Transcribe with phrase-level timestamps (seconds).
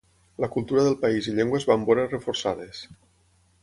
[0.43, 2.85] La cultura del país i llengua es van veure reforçades.